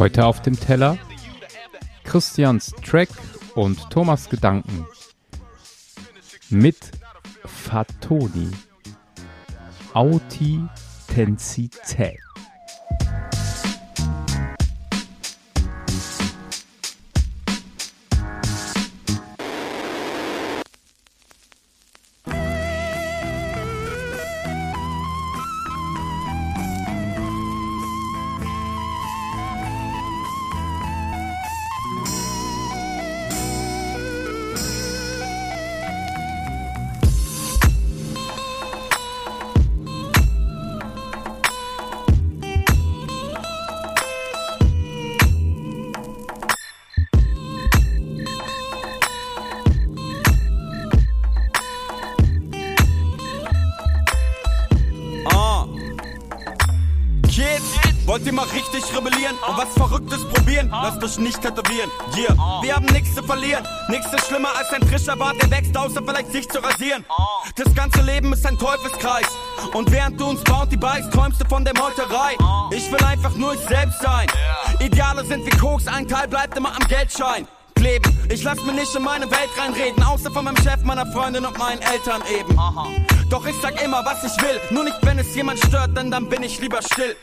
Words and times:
Heute 0.00 0.24
auf 0.24 0.40
dem 0.40 0.58
Teller 0.58 0.96
Christians 2.04 2.72
Track 2.82 3.10
und 3.54 3.90
Thomas 3.90 4.30
Gedanken 4.30 4.86
mit 6.48 6.78
Fatoni. 7.44 8.50
Authentizität. 9.92 12.18
Lasst 60.82 61.04
euch 61.04 61.18
nicht 61.18 61.40
tätowieren. 61.42 61.90
Yeah. 62.16 62.62
Wir 62.62 62.74
haben 62.76 62.86
nichts 62.86 63.14
zu 63.14 63.22
verlieren. 63.22 63.66
Nichts 63.88 64.12
ist 64.12 64.26
schlimmer 64.26 64.48
als 64.56 64.70
ein 64.70 64.82
frischer 64.88 65.14
Bart, 65.16 65.40
der 65.42 65.50
wächst, 65.50 65.76
außer 65.76 66.02
vielleicht 66.02 66.32
sich 66.32 66.48
zu 66.48 66.58
rasieren. 66.58 67.04
Das 67.56 67.74
ganze 67.74 68.00
Leben 68.02 68.32
ist 68.32 68.46
ein 68.46 68.58
Teufelskreis. 68.58 69.26
Und 69.74 69.90
während 69.90 70.18
du 70.18 70.26
uns 70.26 70.42
Bounty 70.42 70.76
beißt, 70.76 71.12
träumst 71.12 71.40
du 71.40 71.48
von 71.48 71.64
der 71.64 71.74
Meuterei. 71.74 72.36
Ich 72.70 72.90
will 72.90 73.02
einfach 73.04 73.34
nur 73.34 73.54
ich 73.54 73.60
selbst 73.60 74.00
sein. 74.00 74.26
Ideale 74.78 75.24
sind 75.24 75.44
wie 75.44 75.56
Koks, 75.58 75.86
ein 75.86 76.08
Teil 76.08 76.28
bleibt 76.28 76.56
immer 76.56 76.70
am 76.70 76.88
Geldschein. 76.88 77.46
Kleben. 77.74 78.18
Ich 78.30 78.42
lass 78.42 78.62
mir 78.64 78.72
nicht 78.72 78.94
in 78.94 79.02
meine 79.02 79.30
Welt 79.30 79.50
reinreden, 79.58 80.02
außer 80.02 80.30
von 80.30 80.44
meinem 80.44 80.56
Chef, 80.58 80.82
meiner 80.82 81.06
Freundin 81.12 81.44
und 81.44 81.56
meinen 81.58 81.80
Eltern 81.82 82.22
eben. 82.38 82.56
Doch 83.30 83.46
ich 83.46 83.56
sag 83.62 83.82
immer, 83.82 84.04
was 84.04 84.24
ich 84.24 84.42
will, 84.42 84.60
nur 84.70 84.84
nicht, 84.84 84.98
wenn 85.02 85.18
es 85.18 85.34
jemand 85.34 85.58
stört, 85.58 85.96
denn 85.96 86.10
dann 86.10 86.28
bin 86.28 86.42
ich 86.42 86.60
lieber 86.60 86.80
still. 86.82 87.16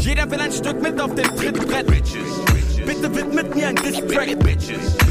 Jeder 0.00 0.28
will 0.28 0.40
ein 0.40 0.50
Stück 0.50 0.82
mit 0.82 1.00
auf 1.00 1.14
dem 1.14 1.36
Trittbrett. 1.36 1.86
Bitte 1.86 3.14
widmet 3.14 3.54
mir 3.54 3.68
ein 3.68 3.76
Distrack. 3.76 4.28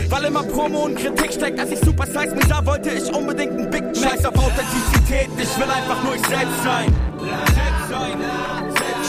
Weil 0.09 0.25
immer 0.25 0.43
Promo 0.43 0.79
und 0.79 0.95
Kritik 0.95 1.31
steckt, 1.31 1.59
als 1.59 1.71
ich 1.71 1.79
Super 1.79 2.05
Size 2.05 2.35
Me 2.35 2.41
sah, 2.47 2.65
wollte 2.65 2.89
ich 2.89 3.13
unbedingt 3.13 3.57
ein 3.57 3.69
Big 3.69 3.83
Mac. 3.83 3.95
Scheiß 3.95 4.25
auf 4.25 4.35
Authentizität, 4.35 5.29
ich 5.37 5.57
will 5.57 5.71
einfach 5.71 6.03
nur 6.03 6.15
ich 6.15 6.25
selbst 6.27 6.63
sein. 6.63 6.93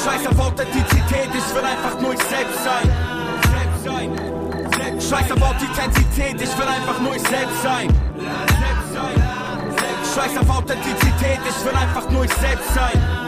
Scheiß 0.05 0.27
auf 0.29 0.39
Authentizität, 0.39 1.31
ich 1.35 1.55
will 1.55 1.65
einfach 1.65 2.01
nur 2.01 2.13
ich 2.15 2.23
selbst 2.23 2.65
sein. 2.65 2.89
Scheiß 5.01 5.33
auf 5.33 5.43
Authentizität, 5.43 6.41
ich 6.41 6.59
will 6.59 6.69
einfach 6.69 7.01
nur 7.01 7.17
ich 7.17 7.23
selbst 7.23 7.63
sein. 7.63 7.89
Scheiß 10.15 10.39
auf 10.39 10.51
Authentizität, 10.51 11.41
ich 11.49 11.65
will 11.65 11.75
einfach 11.75 12.09
nur 12.11 12.25
ich 12.25 12.35
selbst 12.35 12.73
sein. 12.75 13.20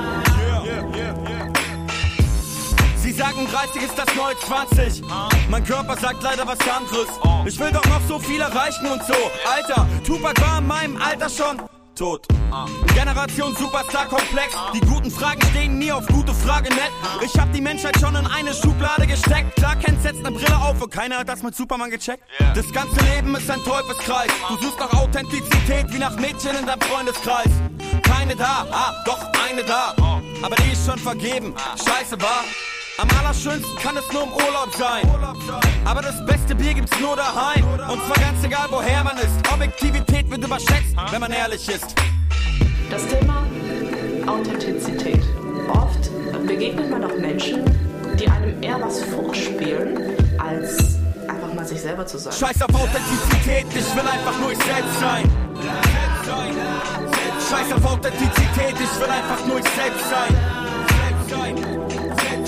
Sie 3.12 3.18
sagen 3.18 3.46
30 3.46 3.82
ist 3.82 3.98
das 3.98 4.06
neue 4.14 4.34
20. 4.38 5.02
Mein 5.50 5.62
Körper 5.64 5.98
sagt 5.98 6.22
leider 6.22 6.46
was 6.46 6.58
anderes. 6.60 7.08
Ich 7.44 7.58
will 7.58 7.70
doch 7.70 7.84
noch 7.84 8.00
so 8.08 8.18
viel 8.18 8.40
erreichen 8.40 8.86
und 8.86 9.02
so. 9.04 9.12
Alter, 9.54 9.86
Tupac 10.02 10.40
war 10.40 10.60
in 10.60 10.66
meinem 10.66 10.96
Alter 10.96 11.28
schon 11.28 11.60
tot. 11.94 12.26
Generation 12.94 13.54
Superstar 13.54 14.06
komplex. 14.06 14.56
Die 14.72 14.80
guten 14.80 15.10
Fragen 15.10 15.42
stehen 15.50 15.78
nie 15.78 15.92
auf 15.92 16.06
gute 16.06 16.32
Frage 16.32 16.70
net. 16.70 16.90
Ich 17.22 17.38
hab 17.38 17.52
die 17.52 17.60
Menschheit 17.60 18.00
schon 18.00 18.16
in 18.16 18.26
eine 18.26 18.54
Schublade 18.54 19.06
gesteckt. 19.06 19.56
Klar, 19.56 19.76
Ken 19.76 20.00
setzt 20.00 20.22
ne 20.22 20.30
Brille 20.30 20.56
auf 20.56 20.80
und 20.80 20.90
keiner 20.90 21.18
hat 21.18 21.28
das 21.28 21.42
mit 21.42 21.54
Superman 21.54 21.90
gecheckt. 21.90 22.24
Das 22.54 22.72
ganze 22.72 22.98
Leben 23.14 23.34
ist 23.34 23.50
ein 23.50 23.62
Teufelskreis. 23.62 24.30
Du 24.48 24.56
suchst 24.56 24.78
nach 24.78 24.92
Authentizität 24.94 25.84
wie 25.92 25.98
nach 25.98 26.16
Mädchen 26.16 26.56
in 26.58 26.64
deinem 26.64 26.80
Freundeskreis. 26.80 27.50
Keine 28.04 28.34
da, 28.36 28.66
ah, 28.72 28.94
doch 29.04 29.20
eine 29.50 29.62
da. 29.64 29.94
Aber 30.42 30.56
die 30.56 30.72
ist 30.72 30.86
schon 30.86 30.98
vergeben. 30.98 31.54
Scheiße 31.76 32.18
war. 32.18 32.42
Am 33.02 33.08
allerschönsten 33.18 33.76
kann 33.82 33.96
es 33.96 34.12
nur 34.12 34.22
im 34.22 34.32
Urlaub 34.32 34.72
sein. 34.78 35.02
Aber 35.84 36.02
das 36.02 36.24
beste 36.24 36.54
Bier 36.54 36.72
gibt's 36.72 36.96
nur 37.00 37.16
daheim. 37.16 37.64
Und 37.90 38.00
zwar 38.06 38.14
ganz 38.14 38.44
egal, 38.44 38.68
woher 38.70 39.02
man 39.02 39.16
ist. 39.18 39.52
Objektivität 39.52 40.30
wird 40.30 40.44
überschätzt, 40.44 40.94
wenn 41.10 41.20
man 41.20 41.32
ehrlich 41.32 41.68
ist. 41.68 41.96
Das 42.90 43.04
Thema 43.08 43.42
Authentizität. 44.28 45.20
Oft 45.68 46.10
begegnet 46.46 46.90
man 46.90 47.02
auch 47.02 47.16
Menschen, 47.18 47.64
die 48.20 48.28
einem 48.28 48.62
eher 48.62 48.80
was 48.80 49.02
vorspielen, 49.02 49.98
als 50.38 50.96
einfach 51.26 51.52
mal 51.54 51.66
sich 51.66 51.80
selber 51.80 52.06
zu 52.06 52.18
sein. 52.18 52.32
Scheiß 52.32 52.62
auf 52.62 52.72
Authentizität, 52.72 53.66
ich 53.70 53.96
will 53.96 54.06
einfach 54.06 54.38
nur 54.38 54.52
ich 54.52 54.58
selbst 54.58 55.00
sein. 55.00 55.28
Scheiß 57.50 57.72
auf 57.72 57.84
Authentizität, 57.84 58.74
ich 58.74 59.00
will 59.00 59.10
einfach 59.10 59.44
nur 59.44 59.58
ich 59.58 59.68
selbst 59.70 60.08
sein. 60.08 60.62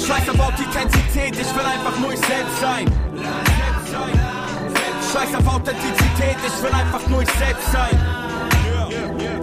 Scheiß 0.06 0.28
auf 0.28 0.38
Authentizität, 0.38 1.34
ich 1.34 1.54
will 1.56 1.64
einfach 1.64 1.98
nur 1.98 2.12
ich 2.12 2.20
selbst 2.20 2.60
sein. 2.60 2.84
Scheiß 5.12 5.34
auf 5.34 5.54
Authentizität, 5.54 6.36
ich 6.46 6.62
will 6.62 6.74
einfach 6.74 7.06
nur 7.08 7.22
ich 7.22 7.30
selbst 7.30 7.72
sein. 7.72 9.33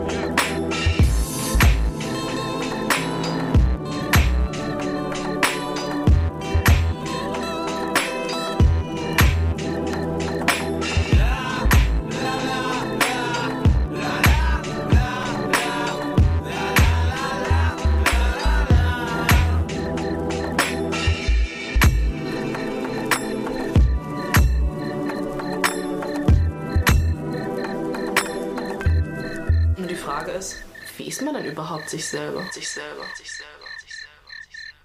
Frage 30.32 30.38
ist, 30.38 30.64
wie 30.98 31.08
ist 31.08 31.22
man 31.22 31.36
denn 31.36 31.46
überhaupt 31.46 31.90
sich 31.90 32.06
selber? 32.06 32.44
Sich 32.52 32.70
selber, 32.70 33.04
sich 33.16 33.32
selber, 33.32 33.66
sich 33.86 33.96
selber, 33.98 34.30
sich 34.46 34.58
selber. 34.58 34.80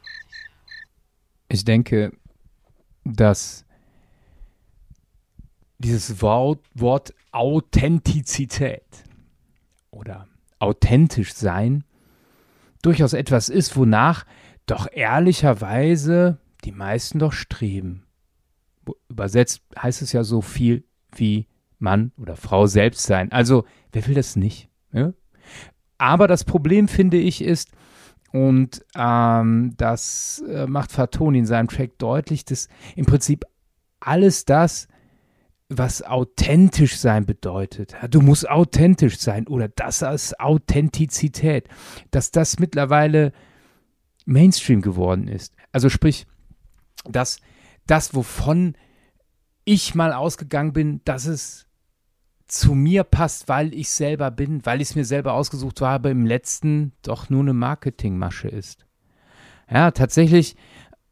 Ich 1.49 1.65
denke, 1.65 2.12
dass 3.05 3.65
dieses 5.79 6.21
Wort, 6.23 6.65
Wort 6.75 7.15
Authentizität 7.33 9.05
oder 9.91 10.27
authentisch 10.59 11.34
sein 11.34 11.84
durchaus 12.83 13.13
etwas 13.13 13.49
ist, 13.49 13.77
wonach 13.77 14.25
doch 14.65 14.89
ehrlicherweise 14.91 16.39
die 16.65 16.73
meisten 16.73 17.19
doch 17.19 17.33
streben. 17.33 18.07
Übersetzt 19.09 19.63
heißt 19.81 20.03
es 20.03 20.13
ja 20.13 20.25
so 20.25 20.41
viel 20.41 20.84
wie 21.15 21.47
Mann 21.78 22.13
oder 22.17 22.37
Frau 22.37 22.67
selbst 22.67 23.03
sein. 23.03 23.31
Also, 23.33 23.65
wer 23.93 24.07
will 24.07 24.15
das 24.15 24.37
nicht? 24.37 24.71
Ja? 24.93 25.13
Aber 25.99 26.29
das 26.29 26.45
Problem, 26.45 26.89
finde 26.89 27.17
ich, 27.17 27.43
ist, 27.43 27.71
und 28.33 28.84
ähm, 28.95 29.75
das 29.77 30.43
äh, 30.49 30.67
macht 30.67 30.93
Fatoni 30.93 31.39
in 31.39 31.47
seinem 31.47 31.69
Track 31.69 31.99
deutlich, 31.99 32.45
dass 32.45 32.69
im 32.95 33.07
Prinzip 33.07 33.45
alles 34.01 34.45
das, 34.45 34.89
was 35.69 36.03
authentisch 36.03 36.97
sein 36.97 37.27
bedeutet, 37.27 37.95
du 38.10 38.21
musst 38.21 38.48
authentisch 38.48 39.19
sein 39.19 39.48
oder 39.48 39.69
das 39.69 40.03
ist 40.03 40.39
Authentizität, 40.39 41.69
dass 42.10 42.31
das 42.31 42.59
mittlerweile 42.59 43.33
Mainstream 44.27 44.83
geworden 44.83 45.28
ist. 45.28 45.54
Also 45.72 45.89
sprich, 45.89 46.27
dass 47.04 47.41
das, 47.87 48.15
wovon 48.15 48.77
ich 49.65 49.95
mal 49.95 50.13
ausgegangen 50.13 50.72
bin, 50.72 51.01
dass 51.04 51.27
es 51.27 51.66
zu 52.47 52.75
mir 52.75 53.04
passt, 53.04 53.48
weil 53.48 53.75
ich 53.75 53.91
selber 53.91 54.31
bin, 54.31 54.65
weil 54.65 54.81
ich 54.81 54.91
es 54.91 54.95
mir 54.95 55.04
selber 55.04 55.33
ausgesucht 55.33 55.81
habe, 55.81 56.10
im 56.10 56.27
letzten 56.27 56.93
doch 57.03 57.28
nur 57.28 57.41
eine 57.41 57.54
Marketingmasche 57.54 58.48
ist. 58.48 58.87
Ja, 59.71 59.91
tatsächlich 59.91 60.57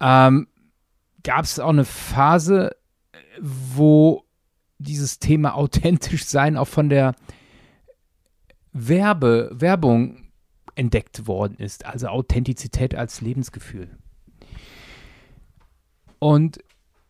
ähm, 0.01 0.47
gab 1.23 1.45
es 1.45 1.59
auch 1.59 1.71
eine 1.71 1.85
Phase, 1.85 2.77
wo 3.41 4.25
dieses 4.79 5.19
Thema 5.19 5.55
authentisch 5.57 6.25
sein 6.25 6.57
auch 6.57 6.69
von 6.69 6.89
der 6.89 7.15
Werbe, 8.73 9.51
Werbung 9.53 10.29
entdeckt 10.75 11.27
worden 11.27 11.57
ist, 11.59 11.87
also 11.87 12.09
Authentizität 12.09 12.95
als 12.95 13.21
Lebensgefühl. 13.21 13.97
Und 16.19 16.59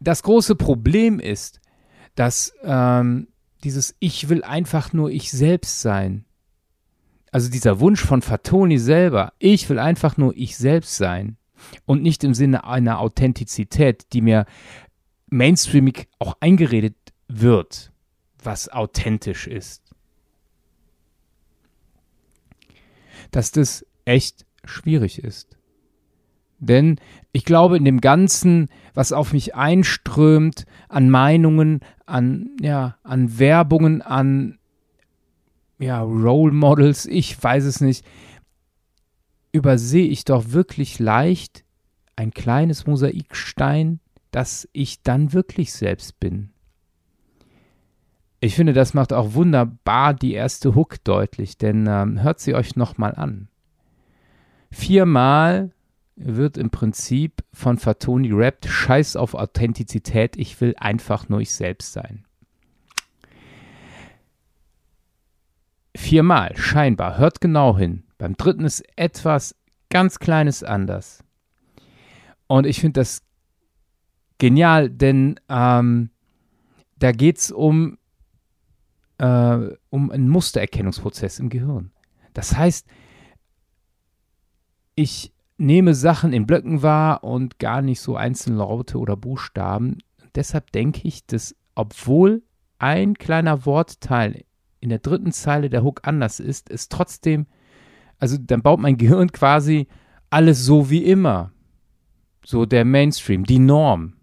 das 0.00 0.22
große 0.22 0.56
Problem 0.56 1.20
ist, 1.20 1.60
dass 2.14 2.54
ähm, 2.62 3.28
dieses 3.64 3.96
Ich 3.98 4.28
will 4.28 4.44
einfach 4.44 4.92
nur 4.92 5.10
ich 5.10 5.30
selbst 5.30 5.80
sein. 5.80 6.24
Also 7.32 7.50
dieser 7.50 7.80
Wunsch 7.80 8.04
von 8.04 8.22
Fatoni 8.22 8.78
selber, 8.78 9.32
ich 9.38 9.68
will 9.68 9.78
einfach 9.78 10.16
nur 10.16 10.36
ich 10.36 10.56
selbst 10.56 10.96
sein 10.96 11.36
und 11.84 12.02
nicht 12.02 12.22
im 12.22 12.34
Sinne 12.34 12.64
einer 12.64 13.00
Authentizität, 13.00 14.12
die 14.12 14.20
mir 14.20 14.46
mainstreamig 15.30 16.08
auch 16.20 16.36
eingeredet 16.40 16.94
wird, 17.26 17.90
was 18.42 18.68
authentisch 18.68 19.48
ist. 19.48 19.82
Dass 23.30 23.50
das 23.50 23.84
echt 24.04 24.46
schwierig 24.64 25.18
ist. 25.18 25.53
Denn 26.58 26.96
ich 27.32 27.44
glaube, 27.44 27.76
in 27.76 27.84
dem 27.84 28.00
Ganzen, 28.00 28.68
was 28.94 29.12
auf 29.12 29.32
mich 29.32 29.54
einströmt, 29.54 30.66
an 30.88 31.10
Meinungen, 31.10 31.80
an, 32.06 32.50
ja, 32.60 32.96
an 33.02 33.38
Werbungen, 33.38 34.02
an 34.02 34.58
ja, 35.78 36.00
Role 36.00 36.52
Models, 36.52 37.06
ich 37.06 37.42
weiß 37.42 37.64
es 37.64 37.80
nicht, 37.80 38.04
übersehe 39.52 40.06
ich 40.06 40.24
doch 40.24 40.52
wirklich 40.52 40.98
leicht 40.98 41.64
ein 42.16 42.30
kleines 42.32 42.86
Mosaikstein, 42.86 44.00
dass 44.30 44.68
ich 44.72 45.02
dann 45.02 45.32
wirklich 45.32 45.72
selbst 45.72 46.18
bin. 46.20 46.50
Ich 48.40 48.56
finde, 48.56 48.72
das 48.72 48.94
macht 48.94 49.12
auch 49.12 49.34
wunderbar 49.34 50.12
die 50.12 50.34
erste 50.34 50.74
Hook 50.74 51.02
deutlich, 51.04 51.56
denn 51.56 51.86
ähm, 51.88 52.22
hört 52.22 52.40
sie 52.40 52.54
euch 52.54 52.76
nochmal 52.76 53.14
an. 53.14 53.48
Viermal 54.70 55.70
wird 56.16 56.56
im 56.56 56.70
Prinzip 56.70 57.44
von 57.52 57.78
Fatoni 57.78 58.30
rappt, 58.32 58.66
scheiß 58.66 59.16
auf 59.16 59.34
Authentizität, 59.34 60.36
ich 60.36 60.60
will 60.60 60.74
einfach 60.78 61.28
nur 61.28 61.40
ich 61.40 61.52
selbst 61.52 61.92
sein. 61.92 62.24
Viermal, 65.96 66.56
scheinbar, 66.56 67.18
hört 67.18 67.40
genau 67.40 67.76
hin. 67.76 68.04
Beim 68.18 68.36
dritten 68.36 68.64
ist 68.64 68.82
etwas 68.96 69.54
ganz 69.90 70.18
Kleines 70.18 70.62
anders. 70.62 71.22
Und 72.46 72.66
ich 72.66 72.80
finde 72.80 73.00
das 73.00 73.22
genial, 74.38 74.90
denn 74.90 75.38
ähm, 75.48 76.10
da 76.98 77.12
geht 77.12 77.38
es 77.38 77.50
um, 77.50 77.98
äh, 79.18 79.68
um 79.90 80.10
einen 80.10 80.28
Mustererkennungsprozess 80.28 81.38
im 81.38 81.48
Gehirn. 81.48 81.92
Das 82.32 82.56
heißt, 82.56 82.86
ich 84.96 85.32
nehme 85.56 85.94
Sachen 85.94 86.32
in 86.32 86.46
Blöcken 86.46 86.82
wahr 86.82 87.24
und 87.24 87.58
gar 87.58 87.82
nicht 87.82 88.00
so 88.00 88.16
einzelne 88.16 88.58
Laute 88.58 88.98
oder 88.98 89.16
Buchstaben. 89.16 89.98
Deshalb 90.34 90.72
denke 90.72 91.06
ich, 91.06 91.26
dass 91.26 91.54
obwohl 91.74 92.42
ein 92.78 93.14
kleiner 93.14 93.64
Wortteil 93.66 94.44
in 94.80 94.88
der 94.88 94.98
dritten 94.98 95.32
Zeile 95.32 95.70
der 95.70 95.82
Hook 95.82 96.00
anders 96.04 96.40
ist, 96.40 96.68
ist 96.68 96.92
trotzdem, 96.92 97.46
also 98.18 98.36
dann 98.38 98.62
baut 98.62 98.80
mein 98.80 98.96
Gehirn 98.98 99.32
quasi 99.32 99.88
alles 100.30 100.64
so 100.64 100.90
wie 100.90 101.04
immer. 101.04 101.52
So 102.44 102.66
der 102.66 102.84
Mainstream, 102.84 103.44
die 103.44 103.58
Norm. 103.58 104.14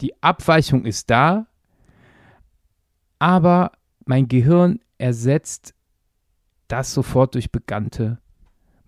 Die 0.00 0.22
Abweichung 0.22 0.84
ist 0.84 1.10
da, 1.10 1.46
aber 3.18 3.72
mein 4.04 4.28
Gehirn 4.28 4.80
ersetzt 4.98 5.74
das 6.68 6.92
sofort 6.92 7.34
durch 7.34 7.50
bekannte 7.50 8.21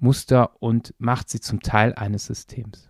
Muster 0.05 0.63
und 0.63 0.95
macht 0.99 1.29
sie 1.29 1.41
zum 1.41 1.61
Teil 1.61 1.95
eines 1.95 2.27
Systems. 2.27 2.89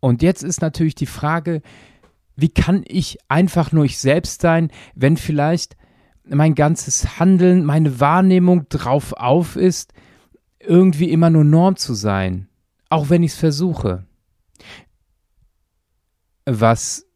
Und 0.00 0.22
jetzt 0.22 0.42
ist 0.42 0.62
natürlich 0.62 0.94
die 0.94 1.06
Frage, 1.06 1.60
wie 2.36 2.48
kann 2.48 2.84
ich 2.86 3.18
einfach 3.28 3.72
nur 3.72 3.84
ich 3.84 3.98
selbst 3.98 4.40
sein, 4.40 4.70
wenn 4.94 5.16
vielleicht 5.16 5.76
mein 6.24 6.54
ganzes 6.54 7.18
Handeln, 7.18 7.64
meine 7.64 8.00
Wahrnehmung 8.00 8.68
drauf 8.68 9.12
auf 9.12 9.56
ist, 9.56 9.92
irgendwie 10.60 11.10
immer 11.10 11.30
nur 11.30 11.44
Norm 11.44 11.76
zu 11.76 11.94
sein, 11.94 12.48
auch 12.90 13.10
wenn 13.10 13.24
ich 13.24 13.32
es 13.32 13.38
versuche. 13.38 14.06
Was 16.46 17.06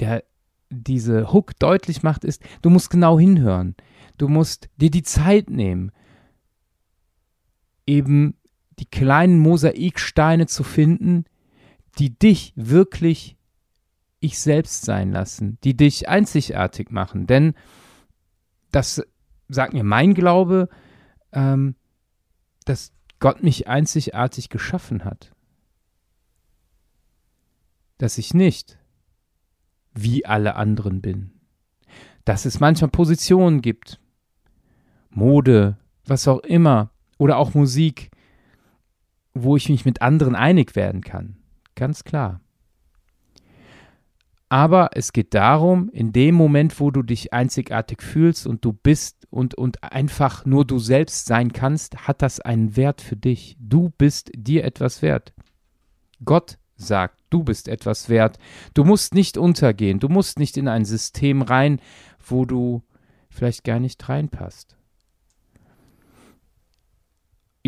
ja, 0.00 0.20
diese 0.70 1.32
Hook 1.32 1.56
deutlich 1.58 2.02
macht, 2.02 2.24
ist, 2.24 2.42
du 2.62 2.70
musst 2.70 2.90
genau 2.90 3.18
hinhören. 3.18 3.76
Du 4.16 4.26
musst 4.26 4.68
dir 4.76 4.90
die 4.90 5.04
Zeit 5.04 5.50
nehmen 5.50 5.92
eben 7.88 8.36
die 8.78 8.86
kleinen 8.86 9.38
Mosaiksteine 9.38 10.46
zu 10.46 10.62
finden, 10.62 11.24
die 11.98 12.16
dich 12.16 12.52
wirklich 12.54 13.36
ich 14.20 14.38
selbst 14.38 14.84
sein 14.84 15.10
lassen, 15.10 15.58
die 15.64 15.76
dich 15.76 16.08
einzigartig 16.08 16.90
machen. 16.90 17.26
Denn 17.26 17.54
das 18.70 19.02
sagt 19.48 19.72
mir 19.72 19.84
mein 19.84 20.14
Glaube, 20.14 20.68
ähm, 21.32 21.74
dass 22.64 22.92
Gott 23.20 23.42
mich 23.42 23.66
einzigartig 23.66 24.48
geschaffen 24.48 25.04
hat. 25.04 25.32
Dass 27.96 28.18
ich 28.18 28.34
nicht 28.34 28.78
wie 29.94 30.26
alle 30.26 30.54
anderen 30.54 31.00
bin. 31.00 31.32
Dass 32.24 32.44
es 32.44 32.60
manchmal 32.60 32.90
Positionen 32.90 33.62
gibt, 33.62 34.00
Mode, 35.10 35.78
was 36.04 36.28
auch 36.28 36.40
immer, 36.40 36.92
oder 37.18 37.36
auch 37.36 37.54
Musik, 37.54 38.10
wo 39.34 39.56
ich 39.56 39.68
mich 39.68 39.84
mit 39.84 40.02
anderen 40.02 40.34
einig 40.34 40.74
werden 40.74 41.02
kann. 41.02 41.36
Ganz 41.74 42.04
klar. 42.04 42.40
Aber 44.48 44.90
es 44.94 45.12
geht 45.12 45.34
darum, 45.34 45.90
in 45.90 46.12
dem 46.12 46.34
Moment, 46.34 46.80
wo 46.80 46.90
du 46.90 47.02
dich 47.02 47.34
einzigartig 47.34 48.02
fühlst 48.02 48.46
und 48.46 48.64
du 48.64 48.72
bist 48.72 49.26
und, 49.28 49.54
und 49.54 49.82
einfach 49.84 50.46
nur 50.46 50.64
du 50.64 50.78
selbst 50.78 51.26
sein 51.26 51.52
kannst, 51.52 52.08
hat 52.08 52.22
das 52.22 52.40
einen 52.40 52.74
Wert 52.74 53.02
für 53.02 53.16
dich. 53.16 53.56
Du 53.60 53.90
bist 53.98 54.30
dir 54.34 54.64
etwas 54.64 55.02
wert. 55.02 55.34
Gott 56.24 56.58
sagt, 56.76 57.20
du 57.28 57.44
bist 57.44 57.68
etwas 57.68 58.08
wert. 58.08 58.38
Du 58.72 58.84
musst 58.84 59.12
nicht 59.12 59.36
untergehen. 59.36 60.00
Du 60.00 60.08
musst 60.08 60.38
nicht 60.38 60.56
in 60.56 60.68
ein 60.68 60.86
System 60.86 61.42
rein, 61.42 61.80
wo 62.26 62.46
du 62.46 62.82
vielleicht 63.28 63.64
gar 63.64 63.80
nicht 63.80 64.08
reinpasst. 64.08 64.77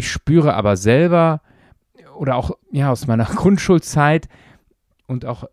Ich 0.00 0.11
spüre 0.11 0.55
aber 0.55 0.79
selber 0.79 1.43
oder 2.17 2.37
auch 2.37 2.52
ja 2.73 2.91
aus 2.91 3.06
meiner 3.06 3.25
Grundschulzeit 3.37 4.31
und 5.07 5.26
auch 5.26 5.45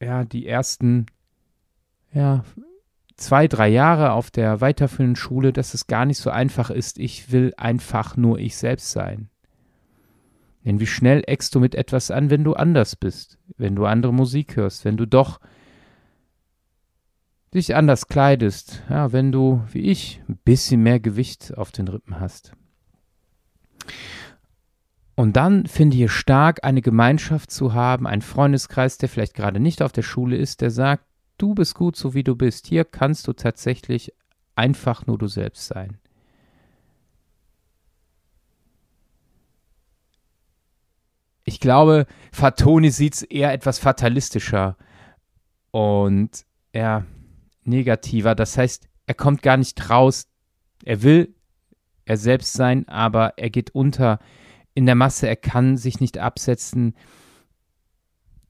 ja 0.00 0.24
die 0.24 0.46
ersten 0.46 1.04
ja 2.10 2.42
zwei 3.18 3.48
drei 3.48 3.68
Jahre 3.68 4.12
auf 4.12 4.30
der 4.30 4.62
weiterführenden 4.62 5.16
Schule, 5.16 5.52
dass 5.52 5.74
es 5.74 5.88
gar 5.88 6.06
nicht 6.06 6.16
so 6.16 6.30
einfach 6.30 6.70
ist. 6.70 6.98
Ich 6.98 7.32
will 7.32 7.52
einfach 7.58 8.16
nur 8.16 8.38
ich 8.38 8.56
selbst 8.56 8.92
sein. 8.92 9.28
Denn 10.64 10.80
wie 10.80 10.86
schnell 10.86 11.22
eckst 11.26 11.54
du 11.54 11.60
mit 11.60 11.74
etwas 11.74 12.10
an, 12.10 12.30
wenn 12.30 12.44
du 12.44 12.54
anders 12.54 12.96
bist, 12.96 13.38
wenn 13.58 13.76
du 13.76 13.84
andere 13.84 14.14
Musik 14.14 14.56
hörst, 14.56 14.86
wenn 14.86 14.96
du 14.96 15.06
doch 15.06 15.38
dich 17.52 17.76
anders 17.76 18.08
kleidest, 18.08 18.82
ja, 18.88 19.12
wenn 19.12 19.32
du, 19.32 19.62
wie 19.70 19.82
ich, 19.82 20.22
ein 20.30 20.38
bisschen 20.46 20.82
mehr 20.82 20.98
Gewicht 20.98 21.58
auf 21.58 21.72
den 21.72 21.88
Rippen 21.88 22.18
hast. 22.18 22.52
Und 25.16 25.34
dann 25.34 25.66
finde 25.66 25.96
ich 25.96 26.02
es 26.02 26.12
stark, 26.12 26.62
eine 26.62 26.82
Gemeinschaft 26.82 27.50
zu 27.50 27.72
haben, 27.72 28.06
einen 28.06 28.20
Freundeskreis, 28.20 28.98
der 28.98 29.08
vielleicht 29.08 29.34
gerade 29.34 29.58
nicht 29.58 29.80
auf 29.80 29.90
der 29.90 30.02
Schule 30.02 30.36
ist, 30.36 30.60
der 30.60 30.70
sagt, 30.70 31.04
du 31.38 31.54
bist 31.54 31.74
gut 31.74 31.96
so 31.96 32.12
wie 32.12 32.22
du 32.22 32.36
bist. 32.36 32.66
Hier 32.66 32.84
kannst 32.84 33.26
du 33.26 33.32
tatsächlich 33.32 34.12
einfach 34.54 35.06
nur 35.06 35.16
du 35.16 35.26
selbst 35.26 35.66
sein. 35.66 35.98
Ich 41.44 41.60
glaube, 41.60 42.06
Fatoni 42.30 42.90
sieht 42.90 43.14
es 43.14 43.22
eher 43.22 43.52
etwas 43.54 43.78
fatalistischer 43.78 44.76
und 45.70 46.44
eher 46.72 47.06
negativer. 47.64 48.34
Das 48.34 48.58
heißt, 48.58 48.86
er 49.06 49.14
kommt 49.14 49.42
gar 49.42 49.56
nicht 49.56 49.88
raus. 49.88 50.28
Er 50.84 51.02
will 51.02 51.34
er 52.04 52.18
selbst 52.18 52.52
sein, 52.52 52.86
aber 52.88 53.38
er 53.38 53.48
geht 53.48 53.70
unter 53.74 54.18
in 54.76 54.84
der 54.84 54.94
Masse, 54.94 55.26
er 55.26 55.36
kann 55.36 55.78
sich 55.78 56.00
nicht 56.00 56.18
absetzen, 56.18 56.94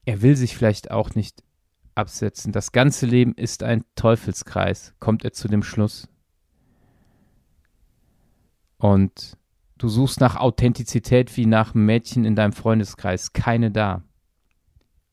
er 0.05 0.23
will 0.23 0.37
sich 0.37 0.57
vielleicht 0.57 0.91
auch 0.91 1.15
nicht 1.15 1.45
absetzen. 1.95 2.53
Das 2.53 2.73
ganze 2.73 3.07
Leben 3.07 3.33
ist 3.35 3.63
ein 3.63 3.85
Teufelskreis, 3.95 4.93
kommt 4.99 5.25
er 5.25 5.33
zu 5.33 5.47
dem 5.47 5.63
Schluss. 5.63 6.09
Und 8.77 9.39
du 9.79 9.89
suchst 9.89 10.21
nach 10.21 10.35
Authentizität 10.35 11.37
wie 11.37 11.47
nach 11.47 11.75
Mädchen 11.75 12.25
in 12.25 12.35
deinem 12.35 12.53
Freundeskreis, 12.53 13.33
keine 13.33 13.71
da. 13.71 14.03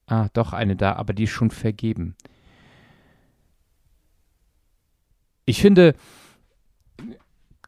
Ah, 0.08 0.30
doch 0.34 0.52
eine 0.52 0.76
da, 0.76 0.94
aber 0.94 1.14
die 1.14 1.26
ist 1.26 1.30
schon 1.30 1.52
vergeben. 1.52 2.16
Ich 5.46 5.62
finde, 5.62 5.94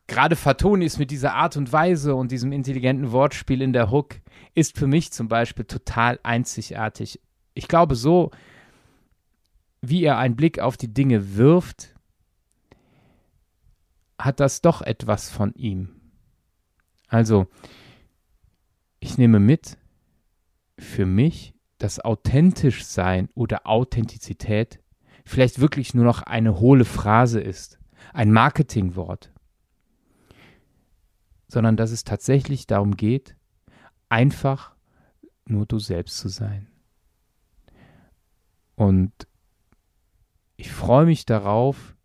gerade 0.08 0.36
Fatoni 0.36 0.86
ist 0.86 1.00
mit 1.00 1.12
dieser 1.12 1.34
Art 1.34 1.58
und 1.58 1.72
Weise 1.72 2.16
und 2.16 2.32
diesem 2.32 2.52
intelligenten 2.52 3.12
Wortspiel 3.12 3.62
in 3.62 3.74
der 3.74 3.92
Hook, 3.92 4.16
ist 4.54 4.78
für 4.78 4.88
mich 4.88 5.12
zum 5.12 5.28
Beispiel 5.28 5.66
total 5.66 6.20
einzigartig. 6.24 7.20
Ich 7.54 7.68
glaube, 7.68 7.96
so 7.96 8.32
wie 9.82 10.04
er 10.04 10.18
einen 10.18 10.36
Blick 10.36 10.60
auf 10.60 10.78
die 10.78 10.94
Dinge 10.94 11.36
wirft, 11.36 11.96
hat 14.18 14.40
das 14.40 14.62
doch 14.62 14.82
etwas 14.82 15.30
von 15.30 15.54
ihm. 15.54 15.90
Also, 17.08 17.48
ich 19.00 19.18
nehme 19.18 19.40
mit, 19.40 19.78
für 20.80 21.06
mich 21.06 21.54
das 21.78 22.00
authentisch 22.00 22.86
sein 22.86 23.30
oder 23.36 23.68
Authentizität 23.68 24.80
vielleicht 25.26 25.60
wirklich 25.60 25.94
nur 25.94 26.06
noch 26.06 26.22
eine 26.22 26.60
hohle 26.60 26.86
Phrase 26.86 27.40
ist, 27.40 27.80
ein 28.14 28.32
Marketingwort, 28.32 29.32
sondern 31.48 31.78
dass 31.78 31.92
es 31.92 32.04
tatsächlich 32.04 32.68
darum 32.68 32.96
geht, 32.96 33.36
einfach 34.10 34.76
nur 35.46 35.66
du 35.66 35.80
selbst 35.80 36.18
zu 36.18 36.30
sein. 36.30 36.68
Und 38.76 39.12
ich 40.58 40.72
freue 40.72 41.06
mich 41.06 41.26
darauf, 41.26 41.96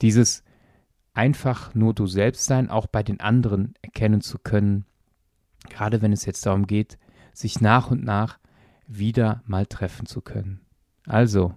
dieses 0.00 0.42
einfach 1.12 1.74
nur 1.74 1.94
du 1.94 2.06
selbst 2.06 2.44
sein 2.44 2.70
auch 2.70 2.86
bei 2.86 3.02
den 3.02 3.20
anderen 3.20 3.74
erkennen 3.82 4.20
zu 4.20 4.38
können, 4.38 4.84
gerade 5.68 6.02
wenn 6.02 6.12
es 6.12 6.24
jetzt 6.24 6.44
darum 6.44 6.66
geht, 6.66 6.98
sich 7.32 7.60
nach 7.60 7.90
und 7.90 8.04
nach 8.04 8.38
wieder 8.86 9.42
mal 9.46 9.66
treffen 9.66 10.06
zu 10.06 10.20
können. 10.20 10.60
Also, 11.06 11.54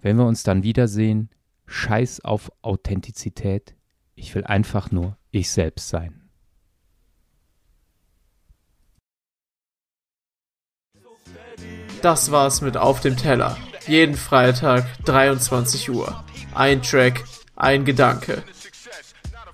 wenn 0.00 0.16
wir 0.16 0.26
uns 0.26 0.42
dann 0.42 0.62
wiedersehen, 0.62 1.30
scheiß 1.66 2.20
auf 2.20 2.52
Authentizität, 2.62 3.74
ich 4.14 4.34
will 4.34 4.44
einfach 4.44 4.90
nur 4.90 5.16
ich 5.30 5.50
selbst 5.50 5.88
sein. 5.88 6.20
Das 12.02 12.30
war's 12.30 12.60
mit 12.60 12.76
Auf 12.76 13.00
dem 13.00 13.16
Teller. 13.16 13.56
Jeden 13.86 14.14
Freitag 14.14 14.84
23 15.04 15.90
Uhr. 15.90 16.22
Ein 16.54 16.82
Track, 16.82 17.24
ein 17.56 17.86
Gedanke. 17.86 18.42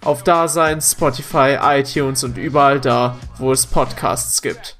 Auf 0.02 0.24
Dasein, 0.24 0.80
Spotify, 0.80 1.58
iTunes 1.60 2.24
und 2.24 2.38
überall 2.38 2.80
da, 2.80 3.18
wo 3.38 3.52
es 3.52 3.66
Podcasts 3.66 4.42
gibt. 4.42 4.79